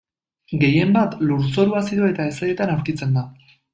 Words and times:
Gehienbat, 0.61 1.13
lurzoru 1.31 1.77
azido 1.81 2.07
eta 2.15 2.25
hezeetan 2.31 2.73
aurkitzen 2.77 3.15
da. 3.21 3.25